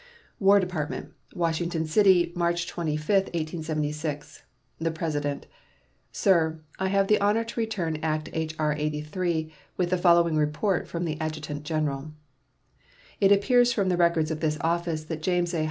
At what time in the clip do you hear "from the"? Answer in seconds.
10.87-11.21, 13.73-13.95